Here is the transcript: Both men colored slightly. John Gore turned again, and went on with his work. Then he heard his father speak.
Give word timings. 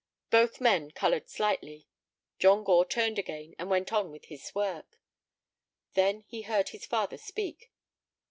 Both 0.31 0.59
men 0.59 0.89
colored 0.89 1.29
slightly. 1.29 1.87
John 2.39 2.63
Gore 2.63 2.85
turned 2.87 3.19
again, 3.19 3.53
and 3.59 3.69
went 3.69 3.93
on 3.93 4.09
with 4.09 4.25
his 4.25 4.55
work. 4.55 4.99
Then 5.93 6.21
he 6.21 6.41
heard 6.41 6.69
his 6.69 6.87
father 6.87 7.19
speak. 7.19 7.71